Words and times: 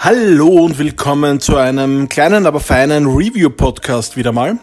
Hallo 0.00 0.46
und 0.46 0.78
willkommen 0.78 1.40
zu 1.40 1.56
einem 1.56 2.08
kleinen, 2.08 2.46
aber 2.46 2.60
feinen 2.60 3.06
Review-Podcast 3.06 4.16
wieder 4.16 4.30
mal. 4.30 4.56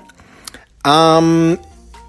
Ähm, 0.88 1.59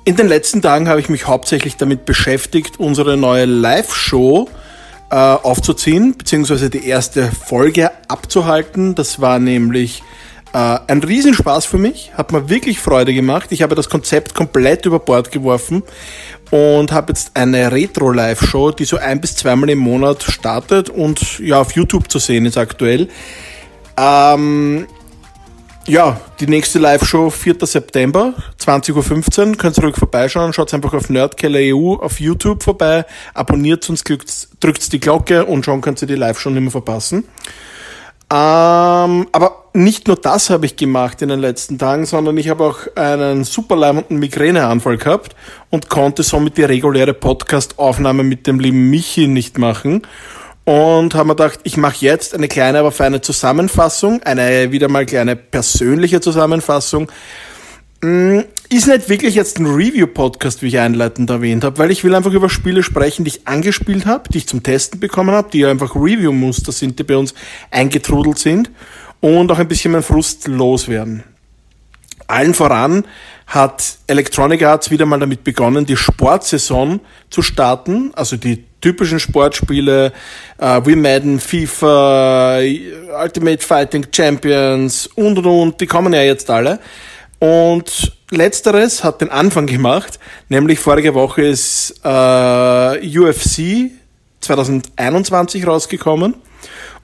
in 0.04 0.14
den 0.14 0.28
letzten 0.28 0.62
Tagen 0.62 0.88
habe 0.88 1.00
ich 1.00 1.08
mich 1.08 1.26
hauptsächlich 1.26 1.76
damit 1.76 2.04
beschäftigt, 2.04 2.78
unsere 2.78 3.16
neue 3.16 3.44
Live-Show 3.46 4.48
äh, 5.10 5.16
aufzuziehen, 5.16 6.16
beziehungsweise 6.16 6.70
die 6.70 6.86
erste 6.86 7.26
Folge 7.32 7.90
abzuhalten. 8.06 8.94
Das 8.94 9.20
war 9.20 9.40
nämlich 9.40 10.04
äh, 10.56 10.78
ein 10.86 11.02
Riesenspaß 11.02 11.66
für 11.66 11.76
mich, 11.76 12.12
hat 12.14 12.32
mir 12.32 12.48
wirklich 12.48 12.80
Freude 12.80 13.12
gemacht. 13.12 13.52
Ich 13.52 13.60
habe 13.60 13.74
das 13.74 13.90
Konzept 13.90 14.34
komplett 14.34 14.86
über 14.86 14.98
Bord 14.98 15.30
geworfen 15.30 15.82
und 16.50 16.92
habe 16.92 17.12
jetzt 17.12 17.32
eine 17.34 17.70
Retro-Live-Show, 17.70 18.70
die 18.70 18.86
so 18.86 18.96
ein 18.96 19.20
bis 19.20 19.36
zweimal 19.36 19.68
im 19.68 19.80
Monat 19.80 20.22
startet 20.22 20.88
und 20.88 21.40
ja 21.40 21.60
auf 21.60 21.72
YouTube 21.72 22.10
zu 22.10 22.18
sehen 22.18 22.46
ist 22.46 22.56
aktuell. 22.56 23.08
Ähm, 23.98 24.86
ja, 25.86 26.18
die 26.40 26.46
nächste 26.46 26.78
Live-Show 26.78 27.28
4. 27.28 27.56
September, 27.66 28.32
20.15 28.58 29.50
Uhr. 29.50 29.56
Könnt 29.56 29.76
ihr 29.76 29.84
ruhig 29.84 29.96
vorbeischauen. 29.96 30.54
Schaut 30.54 30.72
einfach 30.72 30.94
auf 30.94 31.10
Nerdkeller 31.10 31.60
EU 31.60 31.96
auf 31.96 32.18
YouTube 32.18 32.62
vorbei. 32.62 33.04
Abonniert 33.34 33.90
uns, 33.90 34.04
drückt 34.04 34.90
die 34.90 35.00
Glocke 35.00 35.44
und 35.44 35.66
schon 35.66 35.82
könnt 35.82 36.00
ihr 36.00 36.08
die 36.08 36.14
Live-Show 36.14 36.48
nicht 36.48 36.62
mehr 36.62 36.70
verpassen. 36.70 37.24
Ähm, 38.28 39.28
aber 39.30 39.65
nicht 39.76 40.06
nur 40.06 40.16
das 40.16 40.50
habe 40.50 40.66
ich 40.66 40.76
gemacht 40.76 41.22
in 41.22 41.28
den 41.28 41.40
letzten 41.40 41.78
Tagen, 41.78 42.06
sondern 42.06 42.36
ich 42.38 42.48
habe 42.48 42.64
auch 42.64 42.78
einen 42.96 43.44
super 43.44 43.76
leimenden 43.76 44.18
Migräneanfall 44.18 44.96
gehabt 44.96 45.36
und 45.70 45.88
konnte 45.88 46.22
somit 46.22 46.56
die 46.56 46.64
reguläre 46.64 47.14
Podcast-Aufnahme 47.14 48.22
mit 48.22 48.46
dem 48.46 48.58
lieben 48.58 48.90
Michi 48.90 49.28
nicht 49.28 49.58
machen. 49.58 50.02
Und 50.64 51.14
habe 51.14 51.28
mir 51.28 51.36
gedacht, 51.36 51.60
ich 51.62 51.76
mache 51.76 52.04
jetzt 52.04 52.34
eine 52.34 52.48
kleine, 52.48 52.80
aber 52.80 52.90
feine 52.90 53.20
Zusammenfassung, 53.20 54.22
eine 54.24 54.72
wieder 54.72 54.88
mal 54.88 55.06
kleine 55.06 55.36
persönliche 55.36 56.20
Zusammenfassung 56.20 57.08
Mm, 58.02 58.40
ist 58.68 58.88
nicht 58.88 59.08
wirklich 59.08 59.34
jetzt 59.34 59.58
ein 59.58 59.66
Review-Podcast, 59.66 60.62
wie 60.62 60.68
ich 60.68 60.78
einleitend 60.78 61.30
erwähnt 61.30 61.64
habe, 61.64 61.78
weil 61.78 61.90
ich 61.90 62.04
will 62.04 62.14
einfach 62.14 62.32
über 62.32 62.50
Spiele 62.50 62.82
sprechen, 62.82 63.24
die 63.24 63.30
ich 63.30 63.48
angespielt 63.48 64.04
habe, 64.04 64.28
die 64.28 64.38
ich 64.38 64.46
zum 64.46 64.62
Testen 64.62 65.00
bekommen 65.00 65.30
habe, 65.30 65.48
die 65.50 65.64
einfach 65.64 65.94
Review-Muster 65.94 66.72
sind, 66.72 66.98
die 66.98 67.04
bei 67.04 67.16
uns 67.16 67.32
eingetrudelt 67.70 68.38
sind 68.38 68.70
und 69.20 69.50
auch 69.50 69.58
ein 69.58 69.68
bisschen 69.68 69.92
mein 69.92 70.02
Frust 70.02 70.48
loswerden. 70.48 71.24
Allen 72.28 72.54
voran 72.54 73.04
hat 73.46 73.98
Electronic 74.08 74.62
Arts 74.64 74.90
wieder 74.90 75.06
mal 75.06 75.20
damit 75.20 75.44
begonnen, 75.44 75.86
die 75.86 75.96
Sportsaison 75.96 77.00
zu 77.30 77.42
starten, 77.42 78.10
also 78.14 78.36
die 78.36 78.64
typischen 78.80 79.20
Sportspiele, 79.20 80.12
äh, 80.58 80.80
Wii 80.84 80.96
Madden, 80.96 81.38
FIFA, 81.38 82.60
Ultimate 83.22 83.64
Fighting 83.64 84.06
Champions 84.12 85.06
und 85.14 85.38
und 85.38 85.46
und, 85.46 85.80
die 85.80 85.86
kommen 85.86 86.12
ja 86.12 86.22
jetzt 86.22 86.50
alle. 86.50 86.80
Und 87.38 88.12
letzteres 88.30 89.04
hat 89.04 89.20
den 89.20 89.30
Anfang 89.30 89.66
gemacht, 89.66 90.18
nämlich 90.48 90.80
vorige 90.80 91.14
Woche 91.14 91.42
ist 91.42 92.00
äh, 92.02 93.18
UFC 93.18 93.90
2021 94.46 95.66
rausgekommen. 95.66 96.34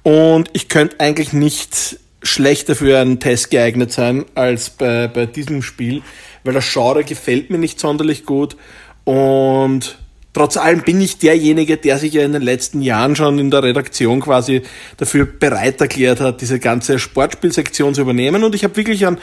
Und 0.02 0.50
ich 0.52 0.68
könnte 0.68 1.00
eigentlich 1.00 1.32
nicht 1.32 1.98
schlechter 2.22 2.74
für 2.74 2.98
einen 2.98 3.20
Test 3.20 3.50
geeignet 3.50 3.92
sein 3.92 4.24
als 4.34 4.70
bei, 4.70 5.08
bei 5.08 5.26
diesem 5.26 5.62
Spiel, 5.62 6.02
weil 6.44 6.54
das 6.54 6.72
Genre 6.72 7.04
gefällt 7.04 7.50
mir 7.50 7.58
nicht 7.58 7.80
sonderlich 7.80 8.24
gut. 8.24 8.56
Und 9.04 9.98
trotz 10.32 10.56
allem 10.56 10.82
bin 10.82 11.00
ich 11.00 11.18
derjenige, 11.18 11.76
der 11.76 11.98
sich 11.98 12.12
ja 12.12 12.22
in 12.22 12.32
den 12.32 12.42
letzten 12.42 12.80
Jahren 12.80 13.16
schon 13.16 13.38
in 13.38 13.50
der 13.50 13.62
Redaktion 13.62 14.20
quasi 14.20 14.62
dafür 14.96 15.26
bereit 15.26 15.80
erklärt 15.80 16.20
hat, 16.20 16.40
diese 16.40 16.58
ganze 16.58 16.98
Sportspielsektion 16.98 17.94
zu 17.94 18.02
übernehmen. 18.02 18.44
Und 18.44 18.54
ich 18.54 18.64
habe 18.64 18.76
wirklich 18.76 19.06
an 19.06 19.18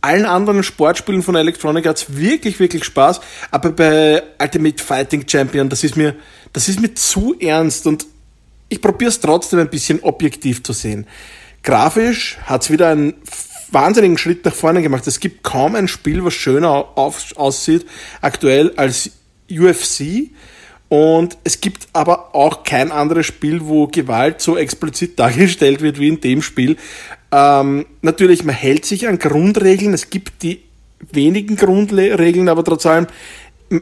allen 0.00 0.24
anderen 0.24 0.62
Sportspielen 0.62 1.22
von 1.22 1.34
Electronic 1.34 1.86
Arts 1.86 2.06
wirklich, 2.16 2.58
wirklich 2.58 2.84
Spaß. 2.84 3.20
Aber 3.50 3.70
bei 3.72 4.22
Ultimate 4.40 4.82
Fighting 4.82 5.28
Champion, 5.28 5.68
das 5.68 5.84
ist 5.84 5.96
mir, 5.96 6.14
das 6.52 6.68
ist 6.68 6.80
mir 6.80 6.94
zu 6.94 7.34
ernst 7.38 7.86
und 7.86 8.06
ich 8.68 8.80
probiere 8.80 9.10
es 9.10 9.20
trotzdem 9.20 9.58
ein 9.58 9.70
bisschen 9.70 10.00
objektiv 10.02 10.62
zu 10.62 10.72
sehen. 10.72 11.06
Grafisch 11.62 12.38
hat 12.44 12.62
es 12.62 12.70
wieder 12.70 12.88
einen 12.88 13.14
wahnsinnigen 13.72 14.18
Schritt 14.18 14.44
nach 14.44 14.54
vorne 14.54 14.82
gemacht. 14.82 15.06
Es 15.06 15.20
gibt 15.20 15.42
kaum 15.42 15.74
ein 15.74 15.88
Spiel, 15.88 16.24
was 16.24 16.34
schöner 16.34 16.96
aussieht 16.96 17.86
aktuell 18.20 18.72
als 18.76 19.10
UFC. 19.50 20.30
Und 20.88 21.38
es 21.44 21.60
gibt 21.60 21.86
aber 21.92 22.34
auch 22.34 22.64
kein 22.64 22.90
anderes 22.90 23.26
Spiel, 23.26 23.60
wo 23.66 23.86
Gewalt 23.86 24.40
so 24.40 24.56
explizit 24.56 25.18
dargestellt 25.18 25.82
wird 25.82 25.98
wie 26.00 26.08
in 26.08 26.20
dem 26.20 26.42
Spiel. 26.42 26.76
Ähm, 27.30 27.86
natürlich, 28.02 28.44
man 28.44 28.56
hält 28.56 28.84
sich 28.84 29.06
an 29.06 29.18
Grundregeln. 29.18 29.94
Es 29.94 30.10
gibt 30.10 30.42
die 30.42 30.62
wenigen 31.12 31.56
Grundregeln, 31.56 32.48
aber 32.48 32.64
trotz 32.64 32.86
allem, 32.86 33.06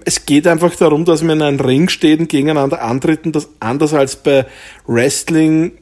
es 0.04 0.26
geht 0.26 0.46
einfach 0.46 0.74
darum, 0.76 1.04
dass 1.04 1.22
man 1.22 1.38
in 1.38 1.42
einem 1.42 1.60
Ring 1.60 1.88
steht 1.88 2.20
und 2.20 2.28
gegeneinander 2.28 2.82
antreten, 2.82 3.32
das 3.32 3.48
anders 3.60 3.94
als 3.94 4.16
bei 4.16 4.46
Wrestling 4.86 5.72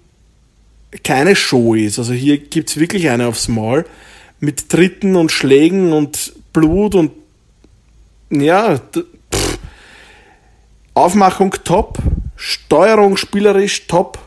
keine 1.03 1.35
Show 1.35 1.75
ist. 1.75 1.99
Also 1.99 2.13
hier 2.13 2.39
gibt's 2.39 2.79
wirklich 2.79 3.09
eine 3.09 3.27
aufs 3.27 3.49
Maul 3.49 3.85
mit 4.39 4.69
Tritten 4.69 5.17
und 5.17 5.33
Schlägen 5.33 5.93
und 5.93 6.35
Blut 6.53 6.95
und 6.95 7.13
ja, 8.31 8.79
pff. 8.79 9.59
Aufmachung 10.95 11.55
top, 11.65 11.99
Steuerung 12.37 13.17
spielerisch 13.17 13.87
top. 13.87 14.19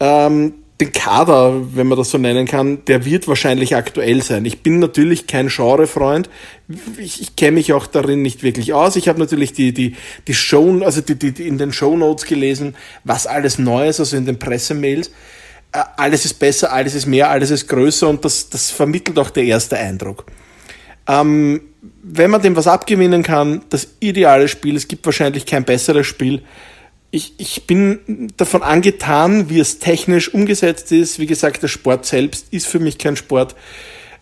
Ähm, 0.00 0.54
den 0.80 0.92
Kader, 0.92 1.74
wenn 1.74 1.86
man 1.86 1.96
das 1.96 2.10
so 2.10 2.18
nennen 2.18 2.46
kann, 2.46 2.84
der 2.84 3.06
wird 3.06 3.28
wahrscheinlich 3.28 3.74
aktuell 3.74 4.22
sein. 4.22 4.44
Ich 4.44 4.62
bin 4.62 4.78
natürlich 4.78 5.26
kein 5.26 5.48
Genrefreund. 5.48 6.28
Ich, 6.98 7.22
ich 7.22 7.34
kenne 7.34 7.52
mich 7.52 7.72
auch 7.72 7.86
darin 7.86 8.20
nicht 8.20 8.42
wirklich 8.42 8.74
aus. 8.74 8.96
Ich 8.96 9.08
habe 9.08 9.18
natürlich 9.18 9.54
die, 9.54 9.72
die, 9.72 9.96
die 10.26 10.34
Show, 10.34 10.82
also 10.84 11.00
die, 11.00 11.14
die, 11.14 11.32
die 11.32 11.48
in 11.48 11.56
den 11.56 11.72
Show 11.72 11.96
Notes 11.96 12.26
gelesen, 12.26 12.74
was 13.04 13.26
alles 13.26 13.58
Neues, 13.58 14.00
also 14.00 14.18
in 14.18 14.26
den 14.26 14.38
Pressemails. 14.38 15.10
Äh, 15.72 15.82
alles 15.96 16.26
ist 16.26 16.34
besser, 16.34 16.70
alles 16.72 16.94
ist 16.94 17.06
mehr, 17.06 17.30
alles 17.30 17.50
ist 17.50 17.68
größer 17.68 18.08
und 18.08 18.22
das, 18.26 18.50
das 18.50 18.70
vermittelt 18.70 19.18
auch 19.18 19.30
der 19.30 19.44
erste 19.44 19.78
Eindruck. 19.78 20.26
Ähm, 21.08 21.62
wenn 22.02 22.30
man 22.30 22.42
dem 22.42 22.54
was 22.54 22.66
abgewinnen 22.66 23.22
kann, 23.22 23.62
das 23.70 23.88
ideale 24.00 24.48
Spiel, 24.48 24.76
es 24.76 24.88
gibt 24.88 25.06
wahrscheinlich 25.06 25.46
kein 25.46 25.64
besseres 25.64 26.06
Spiel, 26.06 26.42
ich, 27.10 27.34
ich 27.38 27.66
bin 27.66 28.32
davon 28.36 28.62
angetan, 28.62 29.48
wie 29.48 29.58
es 29.58 29.78
technisch 29.78 30.32
umgesetzt 30.32 30.92
ist. 30.92 31.18
Wie 31.18 31.26
gesagt, 31.26 31.62
der 31.62 31.68
Sport 31.68 32.06
selbst 32.06 32.46
ist 32.52 32.66
für 32.66 32.78
mich 32.78 32.98
kein 32.98 33.16
Sport. 33.16 33.54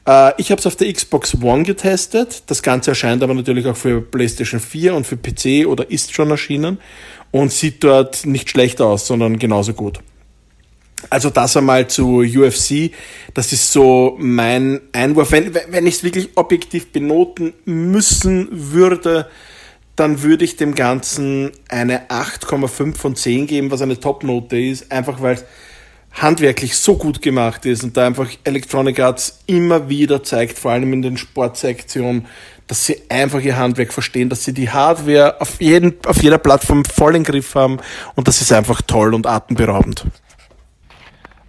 Äh, 0.07 0.33
ich 0.39 0.51
habe 0.51 0.61
es 0.61 0.67
auf 0.67 0.77
der 0.77 0.93
Xbox 0.93 1.37
One 1.43 1.65
getestet. 1.65 2.45
Das 2.47 2.63
Ganze 2.63 2.93
erscheint 2.93 3.23
aber 3.23 3.35
natürlich 3.35 3.67
auch 3.67 3.77
für 3.77 4.01
PlayStation 4.01 4.61
4 4.61 4.95
und 4.95 5.07
für 5.07 5.17
PC 5.17 5.67
oder 5.67 5.91
ist 5.91 6.13
schon 6.13 6.31
erschienen 6.31 6.79
und 7.31 7.53
sieht 7.53 7.83
dort 7.83 8.27
nicht 8.27 8.51
schlecht 8.51 8.81
aus, 8.81 9.07
sondern 9.07 9.39
genauso 9.39 9.73
gut. 9.73 10.01
Also 11.11 11.31
das 11.31 11.57
einmal 11.57 11.89
zu 11.89 12.21
UFC. 12.21 12.93
Das 13.35 13.53
ist 13.53 13.73
so 13.73 14.17
mein 14.19 14.81
Einwurf. 14.93 15.33
Wenn, 15.33 15.55
wenn 15.55 15.87
ich 15.87 15.97
es 15.97 16.05
wirklich 16.05 16.31
objektiv 16.37 16.93
benoten 16.93 17.53
müssen 17.65 18.49
würde, 18.51 19.29
dann 19.97 20.23
würde 20.23 20.45
ich 20.45 20.57
dem 20.57 20.75
Ganzen 20.75 21.53
eine 21.69 22.09
8,5 22.09 22.97
von 22.97 23.17
10 23.17 23.47
geben, 23.47 23.71
was 23.71 23.83
eine 23.83 24.01
Top-Note 24.01 24.59
ist, 24.59 24.91
einfach 24.91 25.23
weil 25.23 25.35
es 25.35 25.45
handwerklich 26.13 26.77
so 26.77 26.97
gut 26.97 27.23
gemacht 27.23 27.67
ist 27.67 27.83
und 27.83 27.97
da 27.97 28.07
einfach 28.07 28.31
Electronic 28.45 29.01
Arts 29.01 29.41
immer 29.47 29.89
wieder 29.89 30.23
zeigt, 30.23 30.59
vor 30.59 30.71
allem 30.73 30.93
in 30.93 31.03
den 31.03 31.17
Sportsektionen, 31.17 32.27
dass 32.67 32.87
sie 32.87 33.03
einfach 33.09 33.41
ihr 33.41 33.57
Handwerk 33.57 33.93
verstehen, 33.93 34.29
dass 34.29 34.45
sie 34.45 34.55
die 34.55 34.71
Hardware 34.71 35.41
auf, 35.41 35.61
jeden, 35.61 35.95
auf 36.07 36.23
jeder 36.23 36.39
Plattform 36.39 36.85
voll 36.85 37.17
im 37.17 37.25
Griff 37.25 37.55
haben 37.55 37.79
und 38.15 38.29
das 38.29 38.41
ist 38.41 38.53
einfach 38.53 38.81
toll 38.83 39.13
und 39.13 39.27
atemberaubend. 39.27 40.07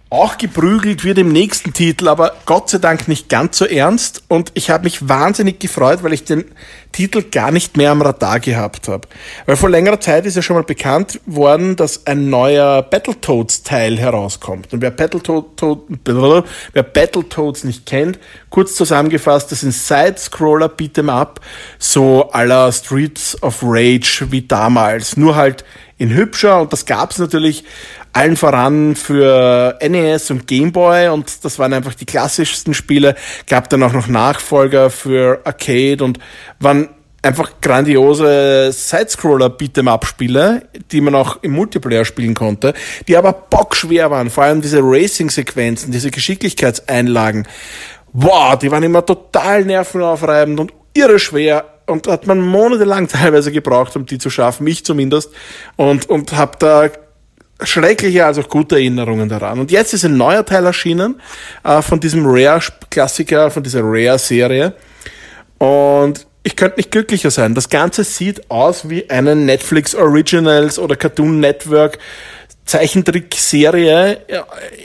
Auch 0.08 0.38
geprügelt 0.38 1.02
wird 1.02 1.18
im 1.18 1.32
nächsten 1.32 1.72
Titel, 1.72 2.06
aber 2.06 2.36
Gott 2.46 2.70
sei 2.70 2.78
Dank 2.78 3.08
nicht 3.08 3.28
ganz 3.28 3.58
so 3.58 3.64
ernst. 3.64 4.22
Und 4.28 4.52
ich 4.54 4.70
habe 4.70 4.84
mich 4.84 5.08
wahnsinnig 5.08 5.58
gefreut, 5.58 6.04
weil 6.04 6.12
ich 6.12 6.22
den 6.22 6.44
Titel 6.92 7.24
gar 7.24 7.50
nicht 7.50 7.76
mehr 7.76 7.90
am 7.90 8.02
Radar 8.02 8.38
gehabt 8.38 8.86
habe. 8.86 9.08
Weil 9.46 9.56
vor 9.56 9.68
längerer 9.68 9.98
Zeit 10.00 10.24
ist 10.24 10.36
ja 10.36 10.42
schon 10.42 10.54
mal 10.54 10.62
bekannt 10.62 11.20
worden, 11.26 11.74
dass 11.74 12.06
ein 12.06 12.30
neuer 12.30 12.82
Battletoads-Teil 12.82 13.98
herauskommt. 13.98 14.72
Und 14.72 14.80
wer 14.80 14.92
Battletoads, 14.92 15.64
wer 16.72 16.82
Battletoads 16.84 17.64
nicht 17.64 17.84
kennt, 17.84 18.20
kurz 18.48 18.76
zusammengefasst, 18.76 19.50
das 19.50 19.62
sind 19.62 19.72
Side-Scroller 19.72 20.68
Beat'em 20.68 21.10
Up, 21.10 21.40
so 21.80 22.30
aller 22.30 22.70
Streets 22.70 23.42
of 23.42 23.58
Rage 23.60 24.28
wie 24.30 24.42
damals. 24.42 25.16
Nur 25.16 25.34
halt 25.34 25.64
in 25.98 26.14
hübscher 26.14 26.60
und 26.60 26.72
das 26.72 26.84
gab's 26.84 27.18
natürlich 27.18 27.64
allen 28.12 28.36
voran 28.36 28.96
für 28.96 29.78
NES 29.86 30.30
und 30.30 30.46
Game 30.46 30.72
Boy 30.72 31.08
und 31.08 31.44
das 31.44 31.58
waren 31.58 31.72
einfach 31.72 31.94
die 31.94 32.06
klassischsten 32.06 32.74
Spiele. 32.74 33.14
Gab 33.46 33.68
dann 33.68 33.82
auch 33.82 33.92
noch 33.92 34.06
Nachfolger 34.06 34.90
für 34.90 35.40
Arcade 35.44 36.02
und 36.02 36.18
waren 36.58 36.88
einfach 37.22 37.52
grandiose 37.60 38.70
Sidescroller 38.72 39.46
Beat'em 39.46 39.88
Up 39.88 40.06
Spiele, 40.06 40.68
die 40.92 41.00
man 41.00 41.14
auch 41.14 41.42
im 41.42 41.52
Multiplayer 41.52 42.04
spielen 42.04 42.34
konnte, 42.34 42.72
die 43.08 43.16
aber 43.16 43.32
bockschwer 43.32 44.10
waren, 44.10 44.30
vor 44.30 44.44
allem 44.44 44.62
diese 44.62 44.80
Racing 44.82 45.28
Sequenzen, 45.28 45.92
diese 45.92 46.10
Geschicklichkeitseinlagen. 46.10 47.46
Wow, 48.12 48.56
die 48.56 48.70
waren 48.70 48.82
immer 48.82 49.04
total 49.04 49.64
nervenaufreibend 49.64 50.60
und 50.60 50.72
irre 50.94 51.18
schwer 51.18 51.75
und 51.86 52.06
hat 52.08 52.26
man 52.26 52.40
monatelang 52.40 53.08
teilweise 53.08 53.52
gebraucht, 53.52 53.96
um 53.96 54.06
die 54.06 54.18
zu 54.18 54.30
schaffen, 54.30 54.66
ich 54.66 54.84
zumindest, 54.84 55.32
und, 55.76 56.08
und 56.08 56.32
habe 56.32 56.52
da 56.58 56.90
schreckliche 57.62 58.26
als 58.26 58.38
auch 58.38 58.48
gute 58.48 58.74
Erinnerungen 58.74 59.28
daran. 59.28 59.58
Und 59.58 59.70
jetzt 59.70 59.94
ist 59.94 60.04
ein 60.04 60.16
neuer 60.16 60.44
Teil 60.44 60.66
erschienen 60.66 61.20
äh, 61.64 61.80
von 61.80 62.00
diesem 62.00 62.26
Rare-Klassiker, 62.26 63.50
von 63.50 63.62
dieser 63.62 63.80
Rare-Serie. 63.82 64.74
Und 65.58 66.26
ich 66.42 66.54
könnte 66.54 66.76
nicht 66.76 66.90
glücklicher 66.90 67.30
sein. 67.30 67.54
Das 67.54 67.70
Ganze 67.70 68.04
sieht 68.04 68.50
aus 68.50 68.88
wie 68.88 69.08
eine 69.08 69.34
Netflix 69.34 69.94
Originals 69.94 70.78
oder 70.78 70.96
Cartoon 70.96 71.40
Network 71.40 71.98
Zeichentrickserie 72.66 74.18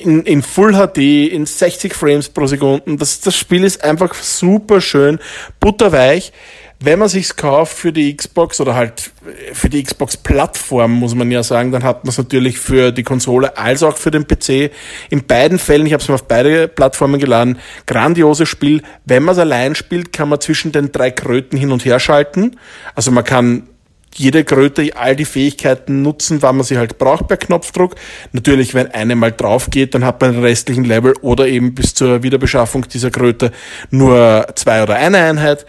in, 0.03 0.23
in 0.23 0.43
Full 0.43 0.73
HD, 0.73 1.31
in 1.31 1.45
60 1.45 1.93
Frames 1.93 2.29
pro 2.29 2.45
Sekunde. 2.45 2.95
Das, 2.97 3.19
das 3.21 3.35
Spiel 3.35 3.63
ist 3.63 3.83
einfach 3.83 4.13
super 4.13 4.81
schön, 4.81 5.19
butterweich 5.59 6.31
wenn 6.83 6.97
man 6.99 7.09
sich's 7.09 7.35
kauft 7.35 7.77
für 7.77 7.93
die 7.93 8.15
Xbox 8.15 8.59
oder 8.59 8.75
halt 8.75 9.11
für 9.53 9.69
die 9.69 9.83
Xbox-Plattform, 9.83 10.91
muss 10.91 11.13
man 11.13 11.29
ja 11.29 11.43
sagen, 11.43 11.71
dann 11.71 11.83
hat 11.83 12.03
man 12.03 12.09
es 12.09 12.17
natürlich 12.17 12.57
für 12.57 12.91
die 12.91 13.03
Konsole 13.03 13.55
als 13.55 13.83
auch 13.83 13.97
für 13.97 14.09
den 14.09 14.25
PC. 14.27 14.71
In 15.11 15.25
beiden 15.27 15.59
Fällen, 15.59 15.85
ich 15.85 15.93
habe 15.93 16.01
es 16.01 16.09
mir 16.09 16.15
auf 16.15 16.27
beide 16.27 16.67
Plattformen 16.67 17.19
geladen, 17.19 17.59
grandioses 17.85 18.49
Spiel. 18.49 18.81
Wenn 19.05 19.23
man 19.23 19.33
es 19.33 19.39
allein 19.39 19.75
spielt, 19.75 20.11
kann 20.11 20.29
man 20.29 20.41
zwischen 20.41 20.71
den 20.71 20.91
drei 20.91 21.11
Kröten 21.11 21.57
hin 21.57 21.71
und 21.71 21.85
her 21.85 21.99
schalten. 21.99 22.57
Also 22.95 23.11
man 23.11 23.23
kann 23.23 23.67
jede 24.15 24.43
Kröte 24.43 24.91
all 24.95 25.15
die 25.15 25.25
Fähigkeiten 25.25 26.01
nutzen, 26.01 26.41
wann 26.41 26.57
man 26.57 26.65
sie 26.65 26.77
halt 26.77 26.97
braucht 26.97 27.27
per 27.27 27.37
Knopfdruck. 27.37 27.95
Natürlich, 28.31 28.73
wenn 28.73 28.87
eine 28.91 29.15
mal 29.15 29.31
drauf 29.31 29.69
geht, 29.69 29.93
dann 29.95 30.03
hat 30.03 30.19
man 30.19 30.33
den 30.33 30.43
restlichen 30.43 30.83
Level 30.83 31.13
oder 31.21 31.47
eben 31.47 31.75
bis 31.75 31.93
zur 31.93 32.23
Wiederbeschaffung 32.23 32.87
dieser 32.89 33.11
Kröte 33.11 33.51
nur 33.89 34.47
zwei 34.55 34.83
oder 34.83 34.95
eine 34.95 35.19
Einheit. 35.19 35.65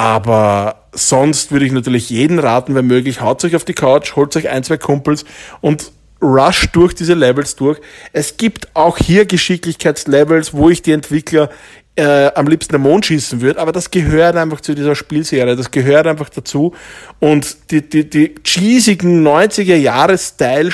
Aber 0.00 0.86
sonst 0.92 1.52
würde 1.52 1.66
ich 1.66 1.72
natürlich 1.72 2.08
jeden 2.08 2.38
raten, 2.38 2.74
wenn 2.74 2.86
möglich, 2.86 3.20
haut 3.20 3.44
euch 3.44 3.54
auf 3.54 3.66
die 3.66 3.74
Couch, 3.74 4.16
holt 4.16 4.34
euch 4.34 4.48
ein, 4.48 4.64
zwei 4.64 4.78
Kumpels 4.78 5.26
und 5.60 5.92
rush 6.22 6.68
durch 6.72 6.94
diese 6.94 7.12
Levels 7.12 7.54
durch. 7.54 7.78
Es 8.14 8.38
gibt 8.38 8.68
auch 8.72 8.96
hier 8.96 9.26
Geschicklichkeitslevels, 9.26 10.54
wo 10.54 10.70
ich 10.70 10.80
die 10.80 10.92
Entwickler 10.92 11.50
äh, 11.96 12.32
am 12.34 12.46
liebsten 12.46 12.72
den 12.72 12.80
Mond 12.80 13.04
schießen 13.04 13.42
würde, 13.42 13.60
aber 13.60 13.72
das 13.72 13.90
gehört 13.90 14.36
einfach 14.36 14.62
zu 14.62 14.74
dieser 14.74 14.94
Spielserie, 14.94 15.54
das 15.54 15.70
gehört 15.70 16.06
einfach 16.06 16.30
dazu. 16.30 16.74
Und 17.18 17.70
die, 17.70 17.86
die, 17.86 18.08
die 18.08 18.36
cheesigen 18.42 19.22
90er 19.22 19.76
Jahre 19.76 20.16
Style 20.16 20.70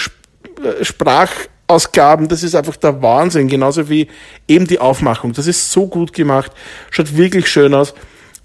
äh, 0.62 0.84
Sprachausgaben, 0.84 2.28
das 2.28 2.44
ist 2.44 2.54
einfach 2.54 2.76
der 2.76 3.02
Wahnsinn, 3.02 3.48
genauso 3.48 3.88
wie 3.88 4.06
eben 4.46 4.68
die 4.68 4.78
Aufmachung. 4.78 5.32
Das 5.32 5.48
ist 5.48 5.72
so 5.72 5.88
gut 5.88 6.12
gemacht, 6.12 6.52
schaut 6.92 7.16
wirklich 7.16 7.48
schön 7.48 7.74
aus. 7.74 7.92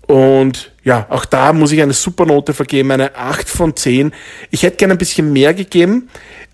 Und 0.07 0.70
ja, 0.83 1.05
auch 1.09 1.25
da 1.25 1.53
muss 1.53 1.71
ich 1.71 1.81
eine 1.81 1.93
super 1.93 2.25
Note 2.25 2.53
vergeben, 2.53 2.91
eine 2.91 3.15
8 3.15 3.47
von 3.47 3.75
10. 3.75 4.11
Ich 4.49 4.63
hätte 4.63 4.77
gerne 4.77 4.95
ein 4.95 4.97
bisschen 4.97 5.31
mehr 5.31 5.53
gegeben. 5.53 6.09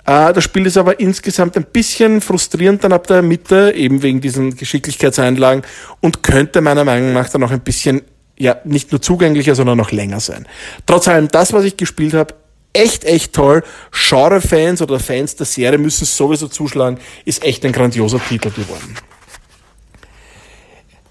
Äh, 0.05 0.33
das 0.33 0.43
Spiel 0.43 0.65
ist 0.65 0.77
aber 0.77 0.99
insgesamt 0.99 1.55
ein 1.55 1.65
bisschen 1.65 2.19
frustrierend 2.21 2.83
dann 2.83 2.93
ab 2.93 3.07
der 3.07 3.21
Mitte, 3.21 3.73
eben 3.75 4.01
wegen 4.01 4.19
diesen 4.19 4.55
Geschicklichkeitseinlagen 4.55 5.63
und 6.01 6.23
könnte 6.23 6.61
meiner 6.61 6.83
Meinung 6.83 7.13
nach 7.13 7.29
dann 7.29 7.43
auch 7.43 7.51
ein 7.51 7.61
bisschen, 7.61 8.01
ja, 8.37 8.57
nicht 8.65 8.91
nur 8.91 9.01
zugänglicher, 9.01 9.55
sondern 9.55 9.77
noch 9.77 9.91
länger 9.91 10.19
sein. 10.19 10.45
Trotz 10.85 11.07
allem, 11.07 11.29
das, 11.29 11.53
was 11.53 11.63
ich 11.63 11.77
gespielt 11.77 12.13
habe, 12.13 12.33
echt, 12.73 13.05
echt 13.05 13.33
toll. 13.33 13.63
Genre-Fans 13.91 14.81
oder 14.81 14.99
Fans 14.99 15.35
der 15.37 15.45
Serie 15.45 15.77
müssen 15.77 16.05
sowieso 16.05 16.47
zuschlagen. 16.47 16.99
Ist 17.25 17.43
echt 17.43 17.65
ein 17.65 17.71
grandioser 17.71 18.19
Titel 18.19 18.51
geworden. 18.51 18.95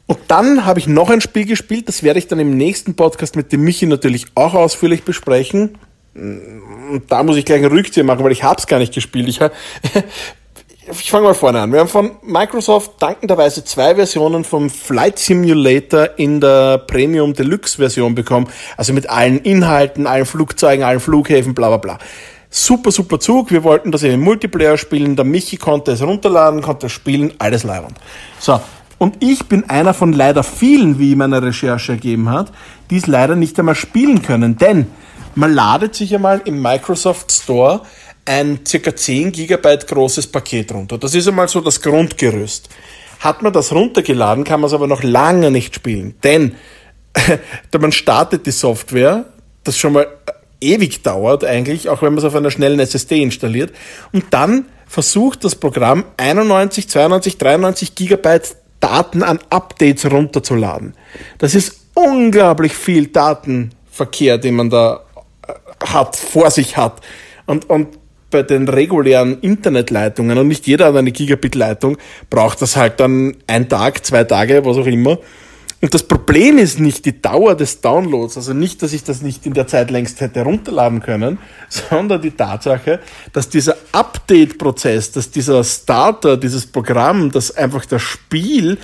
Und 0.07 0.19
dann 0.29 0.65
habe 0.65 0.79
ich 0.79 0.87
noch 0.87 1.11
ein 1.11 1.21
Spiel 1.21 1.47
gespielt, 1.47 1.89
das 1.89 2.03
werde 2.03 2.19
ich 2.19 2.29
dann 2.29 2.39
im 2.39 2.57
nächsten 2.57 2.95
Podcast 2.95 3.35
mit 3.35 3.53
dem 3.53 3.63
Michi 3.63 3.87
natürlich 3.87 4.27
auch 4.35 4.55
ausführlich 4.55 5.03
besprechen. 5.03 5.79
Und 6.15 7.03
da 7.09 7.23
muss 7.23 7.37
ich 7.37 7.45
gleich 7.45 7.59
einen 7.59 7.73
Rückzieher 7.73 8.05
machen, 8.05 8.25
weil 8.25 8.33
ich 8.33 8.45
habe 8.45 8.59
es 8.59 8.67
gar 8.67 8.79
nicht 8.79 8.95
gespielt. 8.95 9.29
Ich, 9.29 9.41
ich 11.01 11.11
fange 11.11 11.25
mal 11.25 11.35
vorne 11.35 11.61
an. 11.61 11.73
Wir 11.73 11.81
haben 11.81 11.89
von 11.89 12.13
Microsoft 12.23 12.93
dankenderweise 13.01 13.65
zwei 13.65 13.97
Versionen 13.97 14.45
vom 14.45 14.71
Flight 14.71 15.19
Simulator 15.19 16.11
in 16.17 16.41
der 16.41 16.79
Premium 16.79 17.35
Deluxe 17.35 17.77
Version 17.77 18.15
bekommen. 18.15 18.49
Also 18.77 18.93
mit 18.93 19.11
allen 19.11 19.41
Inhalten, 19.41 20.07
allen 20.07 20.25
Flugzeugen, 20.25 20.85
allen 20.85 21.01
Flughäfen, 21.01 21.53
bla 21.53 21.69
bla 21.69 21.79
bla. 21.79 21.99
Super, 22.49 22.93
super 22.93 23.19
Zug. 23.19 23.51
Wir 23.51 23.65
wollten 23.65 23.91
das 23.91 24.05
in 24.05 24.11
den 24.11 24.21
Multiplayer 24.21 24.79
spielen. 24.79 25.17
Der 25.17 25.25
Michi 25.25 25.57
konnte 25.57 25.93
es 25.93 26.03
runterladen, 26.03 26.63
konnte 26.63 26.87
es 26.87 26.93
spielen, 26.93 27.35
alles 27.39 27.65
leibend. 27.65 27.99
So, 28.39 28.61
und 28.99 29.23
ich 29.23 29.47
bin 29.47 29.69
einer 29.69 29.95
von 29.95 30.13
leider 30.13 30.43
vielen, 30.43 30.99
wie 30.99 31.15
meine 31.15 31.43
Recherche 31.43 31.93
ergeben 31.93 32.31
hat, 32.31 32.53
die 32.91 32.97
es 32.97 33.07
leider 33.07 33.37
nicht 33.37 33.59
einmal 33.59 33.75
spielen 33.75 34.23
können. 34.23 34.57
Denn 34.57 34.87
man 35.35 35.53
ladet 35.53 35.95
sich 35.95 36.15
einmal 36.15 36.41
im 36.45 36.63
Microsoft 36.63 37.31
Store 37.31 37.83
ein 38.25 38.61
circa 38.67 38.97
10 38.97 39.33
Gigabyte 39.33 39.87
großes 39.87 40.27
Paket 40.29 40.73
runter. 40.73 40.99
Das 40.99 41.15
ist 41.15 41.29
einmal 41.29 41.49
so 41.49 41.61
das 41.61 41.81
Grundgerüst. 41.81 42.69
Hat 43.21 43.43
man 43.43 43.53
das 43.53 43.73
runtergeladen, 43.73 44.45
kann 44.45 44.61
man 44.61 44.69
es 44.69 44.75
aber 44.75 44.87
noch 44.87 45.03
lange 45.03 45.51
nicht 45.51 45.75
spielen. 45.75 46.15
Denn 46.25 46.55
man 47.79 47.93
startet 47.93 48.47
die 48.47 48.51
Software, 48.51 49.27
das 49.63 49.77
schon 49.77 49.93
mal 49.93 50.07
ewig 50.61 51.03
dauert 51.03 51.45
eigentlich, 51.45 51.89
auch 51.89 52.03
wenn 52.03 52.15
man 52.15 52.19
es 52.19 52.25
auf 52.25 52.35
einer 52.35 52.51
schnellen 52.51 52.81
SSD 52.81 53.23
installiert. 53.23 53.73
Und 54.13 54.25
dann 54.31 54.67
versucht 54.87 55.45
das 55.45 55.55
Programm 55.55 56.05
91, 56.17 56.89
92, 56.89 57.39
93 57.39 57.95
Gigabyte 57.95 58.57
Daten 58.81 59.23
an 59.23 59.39
Updates 59.51 60.11
runterzuladen. 60.11 60.95
Das 61.39 61.55
ist 61.55 61.81
unglaublich 61.95 62.75
viel 62.75 63.09
Datenverkehr, 63.09 64.39
den 64.39 64.57
man 64.57 64.71
da 64.71 65.01
äh, 65.47 65.53
hat, 65.87 66.17
vor 66.17 66.51
sich 66.51 66.77
hat. 66.77 67.01
Und, 67.47 67.69
und 67.71 67.99
bei 68.31 68.43
den 68.43 68.69
regulären 68.69 69.41
Internetleitungen, 69.41 70.37
und 70.37 70.49
nicht 70.49 70.67
jeder 70.67 70.87
hat 70.87 70.97
eine 70.97 71.13
Gigabit-Leitung, 71.13 71.97
braucht 72.29 72.61
das 72.61 72.77
halt 72.77 73.01
dann 73.01 73.37
ein 73.47 73.69
Tag, 73.69 74.05
zwei 74.05 74.25
Tage, 74.25 74.65
was 74.65 74.77
auch 74.77 74.87
immer. 74.87 75.19
Und 75.83 75.93
das 75.93 76.05
Problem 76.05 76.57
ist 76.57 76.81
nicht 76.81 77.05
die 77.05 77.21
Dauer 77.21 77.55
des 77.55 77.83
Downloads, 77.83 78.39
also 78.39 78.55
nicht, 78.55 78.83
dass 78.83 78.95
ich 78.95 79.05
das 79.05 79.21
nicht 79.21 79.45
in 79.45 79.53
der 79.53 79.67
Zeit 79.67 79.91
längst 79.91 80.21
hätte 80.21 80.43
runterladen 80.43 81.01
können, 81.01 81.39
sondern 81.69 82.23
die 82.23 82.31
Tatsache, 82.31 83.01
dass 83.33 83.49
dieser 83.51 83.77
Update-Prozess, 83.93 85.13
dass 85.13 85.31
dieser 85.31 85.63
Starter, 85.65 86.39
dieses 86.39 86.67
Programm, 86.67 87.31
dass 87.31 87.55
einfach 87.55 87.85
das 87.85 88.03
Spiel 88.03 88.79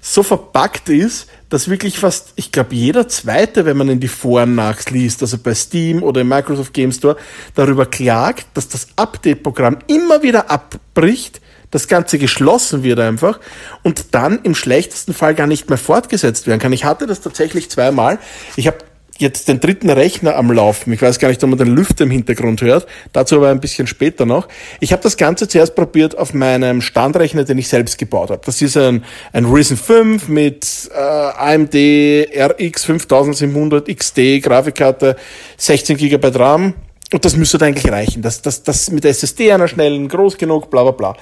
so 0.00 0.22
verpackt 0.22 0.88
ist, 0.88 1.26
dass 1.48 1.68
wirklich 1.68 1.98
fast, 1.98 2.32
ich 2.36 2.52
glaube, 2.52 2.76
jeder 2.76 3.08
zweite, 3.08 3.64
wenn 3.64 3.76
man 3.76 3.88
in 3.88 3.98
die 3.98 4.06
Foren 4.06 4.54
nachliest, 4.54 5.22
also 5.22 5.38
bei 5.38 5.52
Steam 5.52 6.04
oder 6.04 6.20
im 6.20 6.28
Microsoft 6.28 6.72
Game 6.72 6.92
Store, 6.92 7.16
darüber 7.56 7.86
klagt, 7.86 8.46
dass 8.54 8.68
das 8.68 8.86
Update-Programm 8.94 9.78
immer 9.88 10.22
wieder 10.22 10.48
abbricht, 10.48 11.40
das 11.70 11.88
Ganze 11.88 12.18
geschlossen 12.18 12.82
wird 12.82 12.98
einfach 13.00 13.40
und 13.82 14.14
dann 14.14 14.40
im 14.42 14.54
schlechtesten 14.54 15.14
Fall 15.14 15.34
gar 15.34 15.46
nicht 15.46 15.68
mehr 15.68 15.78
fortgesetzt 15.78 16.46
werden 16.46 16.60
kann. 16.60 16.72
Ich 16.72 16.84
hatte 16.84 17.06
das 17.06 17.20
tatsächlich 17.20 17.70
zweimal. 17.70 18.18
Ich 18.56 18.66
habe 18.66 18.78
jetzt 19.18 19.48
den 19.48 19.60
dritten 19.60 19.90
Rechner 19.90 20.36
am 20.36 20.52
Laufen. 20.52 20.92
Ich 20.92 21.02
weiß 21.02 21.18
gar 21.18 21.28
nicht, 21.28 21.42
ob 21.42 21.50
man 21.50 21.58
den 21.58 21.74
Lüfter 21.74 22.04
im 22.04 22.10
Hintergrund 22.10 22.60
hört. 22.62 22.86
Dazu 23.12 23.36
aber 23.36 23.48
ein 23.48 23.60
bisschen 23.60 23.86
später 23.86 24.26
noch. 24.26 24.48
Ich 24.80 24.92
habe 24.92 25.02
das 25.02 25.16
Ganze 25.16 25.48
zuerst 25.48 25.74
probiert 25.74 26.16
auf 26.18 26.34
meinem 26.34 26.82
Standrechner, 26.82 27.44
den 27.44 27.58
ich 27.58 27.68
selbst 27.68 27.98
gebaut 27.98 28.30
habe. 28.30 28.42
Das 28.44 28.60
ist 28.60 28.76
ein, 28.76 29.04
ein 29.32 29.44
Ryzen 29.46 29.76
5 29.76 30.28
mit 30.28 30.90
äh, 30.94 30.98
AMD 30.98 31.74
RX 31.74 32.84
5700 32.84 33.96
XT 33.96 34.42
Grafikkarte, 34.42 35.16
16 35.56 35.96
GB 35.96 36.28
RAM. 36.34 36.74
Und 37.12 37.24
das 37.24 37.36
müsste 37.36 37.64
eigentlich 37.64 37.90
reichen. 37.90 38.20
Das, 38.22 38.42
das, 38.42 38.62
das 38.64 38.90
mit 38.90 39.04
der 39.04 39.12
SSD 39.12 39.52
einer 39.52 39.68
schnellen, 39.68 40.08
groß 40.08 40.36
genug, 40.38 40.70
bla 40.70 40.82
bla 40.82 40.92
bla. 40.92 41.16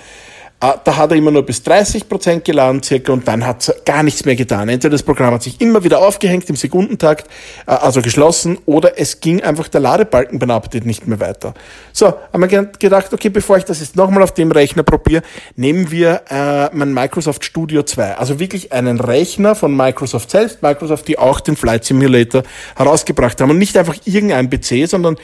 Ah, 0.64 0.80
da 0.82 0.96
hat 0.96 1.10
er 1.10 1.18
immer 1.18 1.30
nur 1.30 1.42
bis 1.42 1.62
30 1.62 2.08
Prozent 2.08 2.42
geladen 2.42 2.82
circa 2.82 3.12
und 3.12 3.28
dann 3.28 3.44
hat 3.44 3.68
er 3.68 3.74
gar 3.84 4.02
nichts 4.02 4.24
mehr 4.24 4.34
getan. 4.34 4.70
Entweder 4.70 4.92
das 4.92 5.02
Programm 5.02 5.34
hat 5.34 5.42
sich 5.42 5.60
immer 5.60 5.84
wieder 5.84 5.98
aufgehängt 5.98 6.48
im 6.48 6.56
Sekundentakt, 6.56 7.26
äh, 7.66 7.72
also 7.72 8.00
geschlossen, 8.00 8.56
oder 8.64 8.98
es 8.98 9.20
ging 9.20 9.42
einfach 9.42 9.68
der 9.68 9.82
Ladebalken 9.82 10.38
beim 10.38 10.50
Update 10.50 10.86
nicht 10.86 11.06
mehr 11.06 11.20
weiter. 11.20 11.52
So, 11.92 12.14
haben 12.32 12.50
wir 12.50 12.64
gedacht, 12.78 13.12
okay, 13.12 13.28
bevor 13.28 13.58
ich 13.58 13.64
das 13.64 13.80
jetzt 13.80 13.94
nochmal 13.94 14.22
auf 14.22 14.32
dem 14.32 14.50
Rechner 14.52 14.84
probiere, 14.84 15.22
nehmen 15.54 15.90
wir 15.90 16.22
äh, 16.30 16.74
mein 16.74 16.94
Microsoft 16.94 17.44
Studio 17.44 17.82
2. 17.82 18.14
Also 18.14 18.40
wirklich 18.40 18.72
einen 18.72 18.98
Rechner 19.00 19.54
von 19.54 19.76
Microsoft 19.76 20.30
selbst, 20.30 20.62
Microsoft, 20.62 21.06
die 21.08 21.18
auch 21.18 21.40
den 21.40 21.56
Flight 21.56 21.84
Simulator 21.84 22.42
herausgebracht 22.74 23.38
haben. 23.42 23.50
Und 23.50 23.58
nicht 23.58 23.76
einfach 23.76 23.96
irgendein 24.06 24.48
PC, 24.48 24.88
sondern 24.88 25.16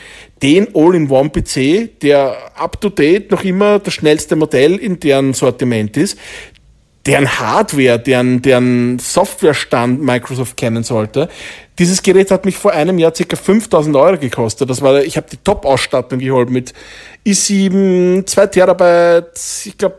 den 0.43 0.69
All-in-One-PC, 0.75 1.99
der 2.01 2.37
up-to-date 2.57 3.31
noch 3.31 3.43
immer 3.43 3.79
das 3.79 3.95
schnellste 3.95 4.37
Modell 4.37 4.77
in 4.77 5.01
deren 5.01 5.30
Sortiment 5.35 5.97
ist, 5.97 6.19
deren 7.07 7.29
Hardware, 7.39 7.99
deren, 7.99 8.43
deren 8.43 8.99
Softwarestand 8.99 10.03
Microsoft 10.03 10.57
kennen 10.57 10.83
sollte. 10.83 11.29
Dieses 11.79 12.03
Gerät 12.03 12.31
hat 12.31 12.45
mich 12.45 12.57
vor 12.57 12.73
einem 12.73 12.99
Jahr 12.99 13.13
ca. 13.13 13.37
5000 13.37 13.97
Euro 13.97 14.19
gekostet. 14.19 14.69
Das 14.69 14.83
war, 14.83 15.03
ich 15.03 15.17
habe 15.17 15.27
die 15.31 15.39
Top-Ausstattung 15.39 16.19
geholt 16.19 16.51
mit 16.51 16.75
i7, 17.27 18.27
2 18.27 18.47
Terabyte, 18.49 19.41
ich 19.65 19.79
glaube 19.79 19.97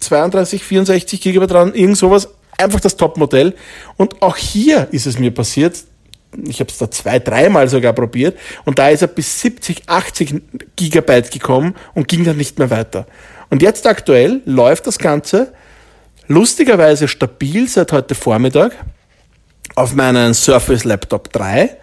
32, 0.00 0.64
64 0.64 1.20
GB 1.20 1.46
dran, 1.46 1.74
irgend 1.74 1.96
sowas. 1.96 2.28
Einfach 2.58 2.80
das 2.80 2.96
Top-Modell. 2.96 3.54
Und 3.96 4.20
auch 4.20 4.36
hier 4.36 4.88
ist 4.90 5.06
es 5.06 5.18
mir 5.18 5.32
passiert, 5.32 5.84
ich 6.46 6.60
habe 6.60 6.70
es 6.70 6.78
da 6.78 6.90
zwei, 6.90 7.18
dreimal 7.18 7.68
sogar 7.68 7.92
probiert 7.92 8.38
und 8.64 8.78
da 8.78 8.88
ist 8.88 9.02
er 9.02 9.08
bis 9.08 9.40
70, 9.40 9.88
80 9.88 10.42
Gigabyte 10.76 11.30
gekommen 11.30 11.74
und 11.94 12.08
ging 12.08 12.24
dann 12.24 12.36
nicht 12.36 12.58
mehr 12.58 12.70
weiter. 12.70 13.06
Und 13.50 13.62
jetzt 13.62 13.86
aktuell 13.86 14.40
läuft 14.46 14.86
das 14.86 14.98
Ganze 14.98 15.52
lustigerweise 16.28 17.08
stabil 17.08 17.68
seit 17.68 17.92
heute 17.92 18.14
Vormittag 18.14 18.72
auf 19.74 19.94
meinen 19.94 20.34
Surface 20.34 20.84
Laptop 20.84 21.32
3 21.32 21.76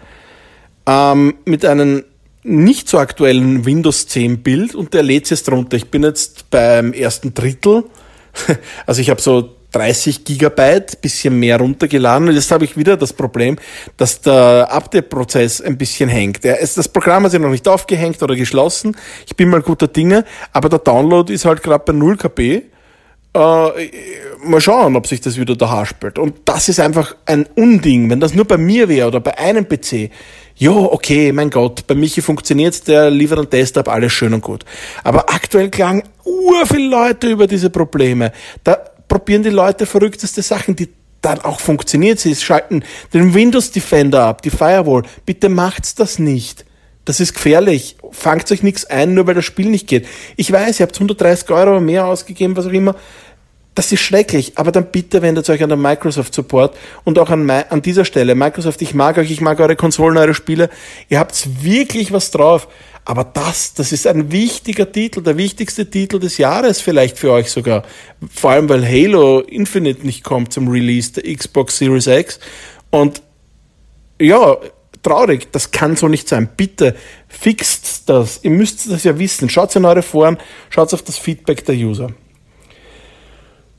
ähm, 0.86 1.34
mit 1.44 1.64
einem 1.64 2.04
nicht 2.42 2.88
so 2.88 2.98
aktuellen 2.98 3.66
Windows 3.66 4.06
10 4.06 4.42
Bild 4.42 4.74
und 4.74 4.94
der 4.94 5.02
lädt 5.02 5.28
jetzt 5.30 5.46
drunter. 5.48 5.76
Ich 5.76 5.90
bin 5.90 6.02
jetzt 6.02 6.50
beim 6.50 6.92
ersten 6.92 7.34
Drittel. 7.34 7.84
Also 8.86 9.00
ich 9.00 9.10
habe 9.10 9.20
so 9.20 9.56
30 9.72 10.24
Gigabyte, 10.24 11.00
bisschen 11.00 11.38
mehr 11.38 11.58
runtergeladen. 11.58 12.28
Und 12.28 12.34
jetzt 12.34 12.50
habe 12.50 12.64
ich 12.64 12.76
wieder 12.76 12.96
das 12.96 13.12
Problem, 13.12 13.56
dass 13.96 14.20
der 14.20 14.68
Update-Prozess 14.70 15.60
ein 15.60 15.78
bisschen 15.78 16.08
hängt. 16.08 16.44
Das 16.44 16.88
Programm 16.88 17.24
hat 17.24 17.32
sich 17.32 17.40
noch 17.40 17.50
nicht 17.50 17.68
aufgehängt 17.68 18.22
oder 18.22 18.36
geschlossen. 18.36 18.96
Ich 19.26 19.36
bin 19.36 19.48
mal 19.48 19.62
guter 19.62 19.88
Dinge, 19.88 20.24
aber 20.52 20.68
der 20.68 20.80
Download 20.80 21.32
ist 21.32 21.44
halt 21.44 21.62
gerade 21.62 21.84
bei 21.84 21.92
0 21.92 22.16
KB. 22.16 22.62
Äh, 23.32 23.90
mal 24.42 24.60
schauen, 24.60 24.96
ob 24.96 25.06
sich 25.06 25.20
das 25.20 25.38
wieder 25.38 25.54
da 25.54 25.70
haspelt. 25.70 26.18
Und 26.18 26.34
das 26.46 26.68
ist 26.68 26.80
einfach 26.80 27.14
ein 27.26 27.46
Unding. 27.54 28.10
Wenn 28.10 28.18
das 28.18 28.34
nur 28.34 28.44
bei 28.44 28.56
mir 28.56 28.88
wäre 28.88 29.06
oder 29.06 29.20
bei 29.20 29.38
einem 29.38 29.68
PC, 29.68 30.10
jo, 30.56 30.90
okay, 30.92 31.32
mein 31.32 31.48
Gott, 31.48 31.86
bei 31.86 31.94
Michi 31.94 32.22
funktioniert's, 32.22 32.82
der 32.82 33.08
liefert 33.08 33.38
einen 33.38 33.50
Desktop, 33.50 33.88
alles 33.88 34.12
schön 34.12 34.34
und 34.34 34.40
gut. 34.40 34.64
Aber 35.04 35.30
aktuell 35.30 35.70
klagen 35.70 36.02
ur 36.24 36.66
viele 36.66 36.88
Leute 36.88 37.28
über 37.28 37.46
diese 37.46 37.70
Probleme. 37.70 38.32
Da 38.64 38.78
probieren 39.10 39.42
die 39.42 39.50
Leute 39.50 39.84
verrückteste 39.84 40.40
Sachen, 40.40 40.76
die 40.76 40.88
dann 41.20 41.40
auch 41.40 41.60
funktioniert. 41.60 42.18
Sie 42.18 42.34
schalten 42.34 42.82
den 43.12 43.34
Windows 43.34 43.72
Defender 43.72 44.24
ab, 44.24 44.40
die 44.40 44.50
Firewall. 44.50 45.02
Bitte 45.26 45.50
macht's 45.50 45.94
das 45.94 46.18
nicht. 46.18 46.64
Das 47.04 47.18
ist 47.18 47.34
gefährlich. 47.34 47.96
Fangt 48.12 48.50
euch 48.52 48.62
nichts 48.62 48.84
ein, 48.84 49.12
nur 49.14 49.26
weil 49.26 49.34
das 49.34 49.44
Spiel 49.44 49.68
nicht 49.68 49.88
geht. 49.88 50.06
Ich 50.36 50.50
weiß, 50.50 50.80
ihr 50.80 50.86
habt 50.86 50.94
130 50.94 51.50
Euro 51.50 51.80
mehr 51.80 52.06
ausgegeben, 52.06 52.56
was 52.56 52.66
auch 52.66 52.72
immer. 52.72 52.94
Das 53.74 53.92
ist 53.92 54.00
schrecklich, 54.00 54.52
aber 54.56 54.72
dann 54.72 54.90
bitte 54.90 55.22
wendet 55.22 55.48
euch 55.48 55.62
an 55.62 55.70
den 55.70 55.80
Microsoft 55.80 56.34
Support 56.34 56.76
und 57.04 57.18
auch 57.18 57.30
an, 57.30 57.48
an 57.48 57.82
dieser 57.82 58.04
Stelle. 58.04 58.34
Microsoft, 58.34 58.82
ich 58.82 58.94
mag 58.94 59.16
euch, 59.16 59.30
ich 59.30 59.40
mag 59.40 59.60
eure 59.60 59.76
Konsolen, 59.76 60.18
eure 60.18 60.34
Spiele. 60.34 60.70
Ihr 61.08 61.20
habt 61.20 61.62
wirklich 61.62 62.12
was 62.12 62.30
drauf. 62.30 62.68
Aber 63.04 63.24
das, 63.24 63.74
das 63.74 63.92
ist 63.92 64.06
ein 64.06 64.30
wichtiger 64.30 64.90
Titel, 64.90 65.22
der 65.22 65.36
wichtigste 65.36 65.88
Titel 65.88 66.18
des 66.18 66.36
Jahres 66.38 66.80
vielleicht 66.80 67.18
für 67.18 67.32
euch 67.32 67.50
sogar. 67.50 67.84
Vor 68.32 68.50
allem, 68.50 68.68
weil 68.68 68.86
Halo 68.86 69.40
Infinite 69.40 70.04
nicht 70.04 70.22
kommt 70.22 70.52
zum 70.52 70.68
Release 70.68 71.12
der 71.12 71.34
Xbox 71.34 71.78
Series 71.78 72.06
X. 72.06 72.38
Und 72.90 73.22
ja, 74.20 74.56
traurig, 75.02 75.50
das 75.52 75.70
kann 75.70 75.96
so 75.96 76.08
nicht 76.08 76.28
sein. 76.28 76.48
Bitte 76.56 76.94
fixt 77.28 78.08
das. 78.08 78.40
Ihr 78.42 78.50
müsst 78.50 78.90
das 78.90 79.04
ja 79.04 79.18
wissen. 79.18 79.48
Schaut 79.48 79.74
in 79.76 79.84
eure 79.84 80.02
Foren, 80.02 80.36
schaut 80.68 80.92
auf 80.92 81.02
das 81.02 81.16
Feedback 81.16 81.64
der 81.64 81.76
User. 81.76 82.10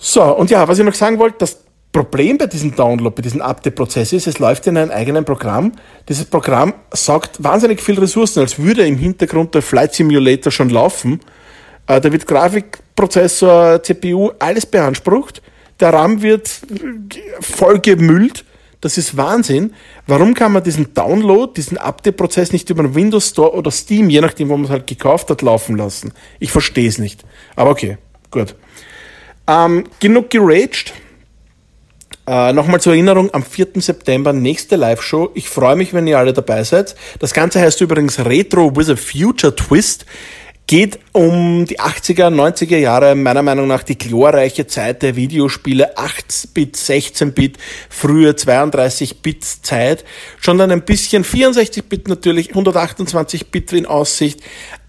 So, 0.04 0.24
und 0.36 0.50
ja, 0.50 0.68
was 0.68 0.80
ich 0.80 0.84
noch 0.84 0.96
sagen 0.96 1.20
wollte, 1.20 1.38
das 1.38 1.60
Problem 1.92 2.40
bei 2.40 2.48
diesem 2.48 2.76
Download, 2.76 3.14
bei 3.16 3.22
diesem 3.22 3.40
Update-Prozess 3.40 4.14
ist, 4.14 4.26
es 4.26 4.40
läuft 4.40 4.66
in 4.66 4.76
einem 4.76 4.90
eigenen 4.90 5.26
Programm. 5.26 5.74
Dieses 6.10 6.26
Programm 6.26 6.74
saugt 6.92 7.44
wahnsinnig 7.44 7.82
viel 7.82 8.00
Ressourcen, 8.00 8.40
als 8.40 8.58
würde 8.58 8.88
im 8.88 8.98
Hintergrund 8.98 9.54
der 9.54 9.62
Flight 9.62 9.94
Simulator 9.94 10.52
schon 10.52 10.72
laufen. 10.72 11.20
Äh, 11.86 12.02
da 12.02 12.12
wird 12.12 12.26
Grafikprozessor, 12.26 13.84
CPU, 13.84 14.32
alles 14.40 14.66
beansprucht. 14.66 15.44
Der 15.80 15.94
RAM 15.94 16.24
wird 16.24 16.50
voll 17.40 17.80
gemüllt. 17.80 18.44
Das 18.80 18.98
ist 18.98 19.16
Wahnsinn. 19.18 19.76
Warum 20.08 20.34
kann 20.34 20.52
man 20.52 20.64
diesen 20.64 20.96
Download, 20.96 21.54
diesen 21.56 21.78
Update-Prozess 21.78 22.54
nicht 22.54 22.68
über 22.72 22.82
den 22.82 22.96
Windows 22.96 23.30
Store 23.30 23.54
oder 23.54 23.70
Steam, 23.70 24.10
je 24.10 24.22
nachdem, 24.22 24.50
wo 24.50 24.58
man 24.58 24.66
es 24.66 24.72
halt 24.72 24.88
gekauft 24.88 25.30
hat, 25.30 25.44
laufen 25.44 25.78
lassen? 25.78 26.12
Ich 26.40 26.52
verstehe 26.52 26.90
es 26.90 26.98
nicht. 26.98 27.24
Aber 27.56 27.70
okay, 27.70 28.00
gut. 28.32 28.56
Ähm, 29.48 29.86
genug 30.00 30.30
geraged. 30.30 30.94
Äh, 32.28 32.54
Nochmal 32.54 32.80
zur 32.80 32.94
Erinnerung, 32.94 33.34
am 33.34 33.44
4. 33.44 33.68
September 33.76 34.32
nächste 34.32 34.76
Live-Show. 34.76 35.32
Ich 35.34 35.50
freue 35.50 35.76
mich, 35.76 35.94
wenn 35.94 36.08
ihr 36.08 36.18
alle 36.18 36.34
dabei 36.34 36.64
seid. 36.64 36.96
Das 37.20 37.34
Ganze 37.34 37.60
heißt 37.60 37.82
übrigens 37.82 38.20
Retro 38.20 38.76
with 38.76 38.90
a 38.90 38.96
Future 38.96 39.56
Twist. 39.56 40.06
Geht 40.68 41.00
um 41.12 41.66
die 41.66 41.82
80er, 41.82 42.30
90er 42.30 42.78
Jahre, 42.78 43.14
meiner 43.16 43.42
Meinung 43.42 43.68
nach 43.68 43.84
die 43.84 43.98
glorreiche 43.98 44.68
Zeit 44.68 45.02
der 45.02 45.18
Videospiele, 45.18 45.98
8-Bit, 45.98 46.78
16-Bit, 46.78 47.58
frühe 47.90 48.32
32-Bit 48.32 49.44
Zeit. 49.44 50.06
Schon 50.40 50.58
dann 50.58 50.72
ein 50.72 50.84
bisschen 50.84 51.26
64-Bit 51.26 52.08
natürlich, 52.08 52.54
128-Bit 52.54 53.74
in 53.74 53.86
Aussicht, 53.86 54.40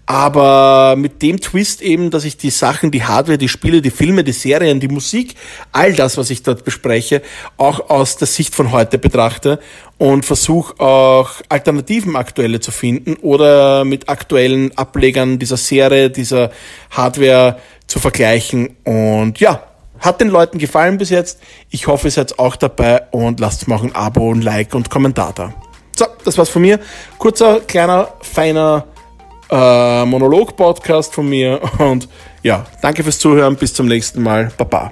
aber 0.05 0.95
mit 0.97 1.21
dem 1.21 1.39
Twist 1.39 1.81
eben, 1.81 2.11
dass 2.11 2.25
ich 2.25 2.35
die 2.37 2.49
Sachen, 2.49 2.91
die 2.91 3.03
Hardware, 3.03 3.37
die 3.37 3.47
Spiele, 3.47 3.81
die 3.81 3.89
Filme, 3.89 4.23
die 4.23 4.33
Serien, 4.33 4.79
die 4.79 4.89
Musik, 4.89 5.35
all 5.71 5.93
das, 5.93 6.17
was 6.17 6.29
ich 6.29 6.43
dort 6.43 6.65
bespreche, 6.65 7.21
auch 7.57 7.89
aus 7.89 8.17
der 8.17 8.27
Sicht 8.27 8.53
von 8.53 8.71
heute 8.71 8.97
betrachte 8.97 9.59
und 9.97 10.25
versuche 10.25 10.77
auch 10.81 11.31
Alternativen 11.47 12.17
aktuelle 12.17 12.59
zu 12.59 12.71
finden 12.71 13.15
oder 13.21 13.85
mit 13.85 14.09
aktuellen 14.09 14.77
Ablegern 14.77 15.39
dieser 15.39 15.57
Serie, 15.57 16.09
dieser 16.09 16.51
Hardware 16.91 17.57
zu 17.87 17.99
vergleichen. 17.99 18.75
Und 18.83 19.39
ja, 19.39 19.63
hat 19.99 20.19
den 20.19 20.27
Leuten 20.27 20.57
gefallen 20.57 20.97
bis 20.97 21.11
jetzt. 21.11 21.39
Ich 21.69 21.87
hoffe, 21.87 22.07
ihr 22.07 22.11
seid 22.11 22.37
auch 22.39 22.57
dabei 22.57 23.03
und 23.11 23.39
lasst 23.39 23.69
mal 23.69 23.79
ein 23.81 23.95
Abo, 23.95 24.33
ein 24.33 24.41
Like 24.41 24.75
und 24.75 24.89
Kommentar 24.89 25.31
da. 25.33 25.53
So, 25.95 26.05
das 26.25 26.37
war's 26.37 26.49
von 26.49 26.61
mir. 26.61 26.79
Kurzer, 27.17 27.61
kleiner, 27.61 28.09
feiner 28.21 28.85
äh, 29.53 30.05
Monolog-Podcast 30.05 31.13
von 31.13 31.29
mir. 31.29 31.61
Und 31.77 32.09
ja, 32.41 32.65
danke 32.81 33.03
fürs 33.03 33.19
Zuhören. 33.19 33.55
Bis 33.55 33.73
zum 33.73 33.87
nächsten 33.87 34.21
Mal. 34.23 34.51
Baba. 34.57 34.91